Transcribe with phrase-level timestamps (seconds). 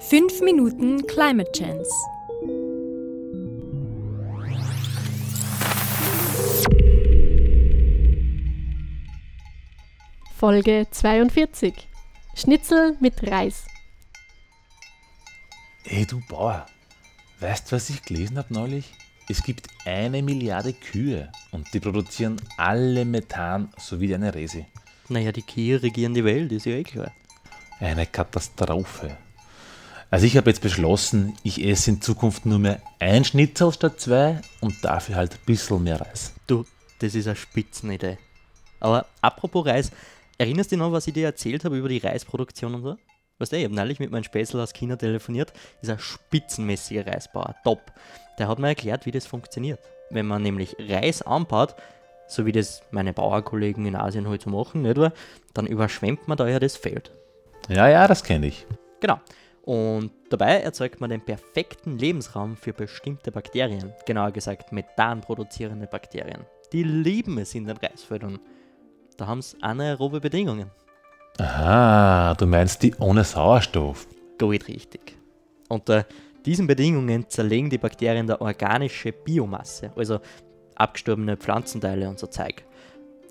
[0.00, 1.90] 5 Minuten Climate Chance.
[10.36, 11.74] Folge 42.
[12.36, 13.66] Schnitzel mit Reis.
[15.82, 16.66] Hey du Bauer,
[17.40, 18.92] weißt du, was ich gelesen habe neulich?
[19.28, 24.64] Es gibt eine Milliarde Kühe und die produzieren alle Methan sowie eine Resi.
[25.08, 27.12] Naja, die Kühe regieren die Welt, ist ja eh klar.
[27.80, 29.16] Eine Katastrophe.
[30.10, 34.40] Also ich habe jetzt beschlossen, ich esse in Zukunft nur mehr ein Schnitzel statt zwei
[34.60, 36.32] und dafür halt ein bisschen mehr Reis.
[36.46, 36.64] Du,
[37.00, 38.16] das ist eine Spitzenidee.
[38.80, 39.90] Aber apropos Reis,
[40.38, 42.96] erinnerst du dich noch, was ich dir erzählt habe über die Reisproduktion und so?
[43.38, 47.54] Weißt du, ich habe neulich mit meinem Späßel aus China telefoniert, ist ein spitzenmäßiger Reisbauer,
[47.62, 47.92] top.
[48.38, 49.78] Der hat mir erklärt, wie das funktioniert.
[50.08, 51.74] Wenn man nämlich Reis anbaut,
[52.28, 55.12] so wie das meine Bauerkollegen in Asien heute so machen, nicht wahr?
[55.52, 57.10] Dann überschwemmt man da ja das Feld.
[57.68, 58.66] Ja, ja, das kenne ich.
[59.00, 59.20] Genau.
[59.68, 66.46] Und dabei erzeugt man den perfekten Lebensraum für bestimmte Bakterien, genauer gesagt Methan produzierende Bakterien.
[66.72, 68.38] Die lieben es in den Reisfeldern.
[69.18, 70.70] Da haben sie anaerobe Bedingungen.
[71.36, 74.08] Aha, du meinst die ohne Sauerstoff.
[74.38, 75.18] Gut richtig.
[75.68, 76.06] Unter
[76.46, 80.20] diesen Bedingungen zerlegen die Bakterien der organische Biomasse, also
[80.76, 82.64] abgestorbene Pflanzenteile und so Zeug,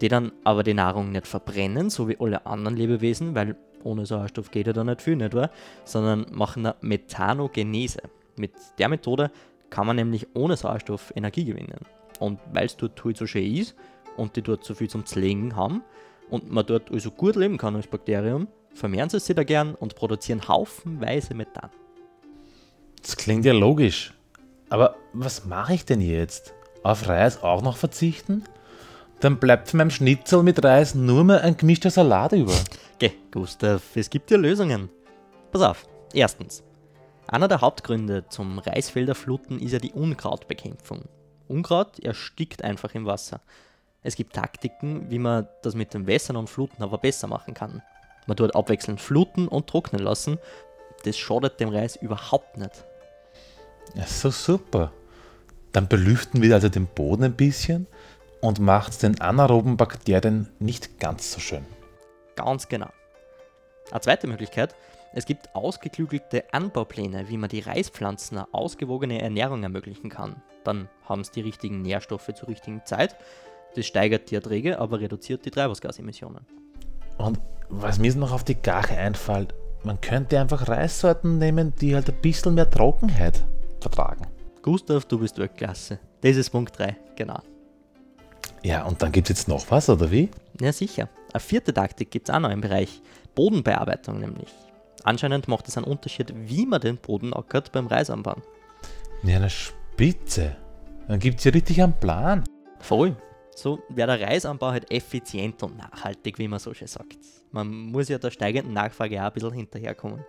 [0.02, 3.56] die dann aber die Nahrung nicht verbrennen, so wie alle anderen Lebewesen, weil
[3.88, 5.50] ohne Sauerstoff geht ja da nicht viel, nicht wahr?
[5.86, 8.02] Sondern machen eine Methanogenese.
[8.36, 9.32] Mit der Methode
[9.70, 11.80] kann man nämlich ohne Sauerstoff Energie gewinnen.
[12.20, 13.76] Und weil es dort halt so schön ist
[14.18, 15.84] und die dort so viel zum Zlegen haben
[16.30, 19.96] und man dort also gut leben kann als Bakterium, vermehren sie sich da gern und
[19.96, 21.70] produzieren haufenweise Methan.
[23.02, 24.14] Das klingt ja logisch.
[24.70, 26.54] Aber was mache ich denn jetzt?
[26.84, 28.44] Auf Reis auch noch verzichten?
[29.20, 32.54] Dann bleibt von meinem Schnitzel mit Reis nur mehr ein gemischter Salat über.
[33.00, 34.90] Geh, Gustav, es gibt ja Lösungen.
[35.52, 35.88] Pass auf.
[36.14, 36.64] Erstens.
[37.28, 41.06] Einer der Hauptgründe zum Reisfelderfluten ist ja die Unkrautbekämpfung.
[41.48, 43.42] Unkraut erstickt einfach im Wasser.
[44.04, 47.82] Es gibt Taktiken, wie man das mit dem Wässern und Fluten aber besser machen kann.
[48.28, 50.38] Man tut abwechselnd fluten und trocknen lassen.
[51.04, 52.84] Das schadet dem Reis überhaupt nicht.
[53.96, 54.92] Ja, so super.
[55.72, 57.88] Dann belüften wir also den Boden ein bisschen
[58.48, 61.66] und macht es den anaeroben Bakterien nicht ganz so schön.
[62.38, 62.88] Ganz genau.
[63.92, 64.74] Eine zweite Möglichkeit,
[65.14, 70.42] es gibt ausgeklügelte Anbaupläne, wie man die Reispflanzen eine ausgewogene Ernährung ermöglichen kann.
[70.64, 73.18] Dann haben sie die richtigen Nährstoffe zur richtigen Zeit.
[73.76, 76.48] Das steigert die Erträge, aber reduziert die Treibhausgasemissionen.
[77.18, 79.54] Und was mir noch auf die Gache einfällt,
[79.84, 83.46] man könnte einfach Reissorten nehmen, die halt ein bisschen mehr Trockenheit
[83.82, 84.26] vertragen.
[84.62, 86.00] Gustav, du bist Weltklasse.
[86.22, 87.42] Das ist Punkt 3, genau.
[88.68, 90.30] Ja, und dann gibt es jetzt noch was, oder wie?
[90.60, 91.08] Ja, sicher.
[91.32, 93.02] Eine vierte Taktik gibt es auch noch im Bereich
[93.34, 94.54] Bodenbearbeitung nämlich.
[95.06, 98.42] Anscheinend macht es einen Unterschied, wie man den Boden ackert beim Reisanbauen.
[99.24, 100.58] Ja, eine Spitze.
[101.08, 102.44] Dann gibt es ja richtig einen Plan.
[102.82, 103.16] Voll.
[103.56, 107.20] So wäre der Reisanbau halt effizient und nachhaltig, wie man so schön sagt.
[107.52, 110.26] Man muss ja der steigenden Nachfrage auch ein bisschen hinterherkommen.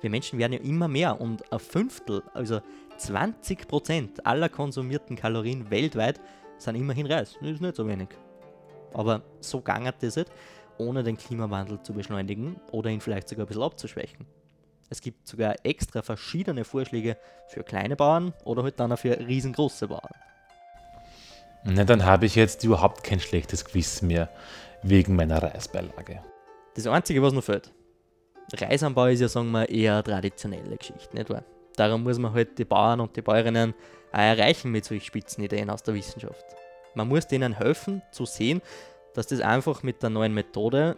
[0.00, 2.60] Wir Menschen werden ja immer mehr und ein Fünftel, also
[2.98, 6.20] 20% aller konsumierten Kalorien weltweit
[6.58, 7.36] sind immerhin Reis.
[7.40, 8.08] Das ist nicht so wenig.
[8.94, 10.30] Aber so gangert das nicht,
[10.78, 14.26] ohne den Klimawandel zu beschleunigen oder ihn vielleicht sogar ein bisschen abzuschwächen.
[14.90, 19.88] Es gibt sogar extra verschiedene Vorschläge für kleine Bauern oder halt dann auch für riesengroße
[19.88, 20.14] Bauern.
[21.64, 24.30] Na, dann habe ich jetzt überhaupt kein schlechtes Gewissen mehr
[24.82, 26.22] wegen meiner Reisbeilage.
[26.74, 27.72] Das Einzige, was noch fehlt.
[28.54, 31.44] Reisanbau ist ja, sagen wir, eher eine traditionelle Geschichte, nicht wahr?
[31.78, 33.72] Darum muss man halt die Bauern und die Bäuerinnen
[34.12, 36.44] auch erreichen mit solchen Spitzenideen aus der Wissenschaft.
[36.94, 38.60] Man muss denen helfen zu sehen,
[39.14, 40.96] dass das einfach mit der neuen Methode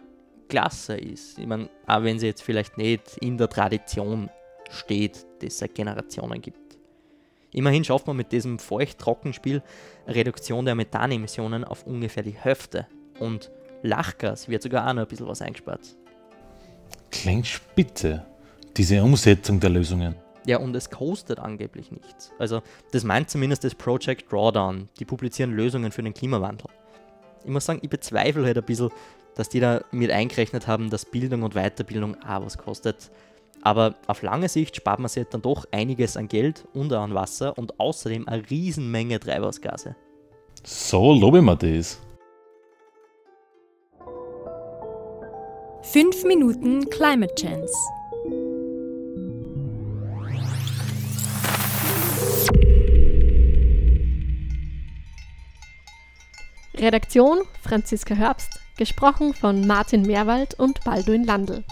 [0.49, 1.37] klasse ist.
[1.37, 4.29] Ich meine, auch wenn sie jetzt vielleicht nicht in der Tradition
[4.71, 6.57] steht, die es seit Generationen gibt.
[7.53, 9.61] Immerhin schafft man mit diesem Feucht-Trockenspiel
[10.07, 12.87] Reduktion der Methanemissionen auf ungefähr die Hälfte.
[13.19, 13.51] Und
[13.83, 15.81] Lachgas wird sogar auch noch ein bisschen was eingespart.
[17.11, 18.25] Klingt spitze,
[18.75, 20.15] diese Umsetzung der Lösungen.
[20.45, 22.31] Ja, und es kostet angeblich nichts.
[22.39, 22.61] Also,
[22.91, 24.89] das meint zumindest das Project Drawdown.
[24.99, 26.67] Die publizieren Lösungen für den Klimawandel.
[27.43, 28.89] Ich muss sagen, ich bezweifle halt ein bisschen,
[29.35, 33.11] dass die da mit eingerechnet haben, dass Bildung und Weiterbildung auch was kostet.
[33.61, 37.57] Aber auf lange Sicht spart man sich dann doch einiges an Geld und an Wasser
[37.57, 39.95] und außerdem eine Riesenmenge Treibhausgase.
[40.63, 41.99] So lobe mir das.
[45.83, 47.73] 5 Minuten Climate Chance.
[56.81, 61.63] Redaktion Franziska Herbst, gesprochen von Martin Meerwald und Balduin Landl.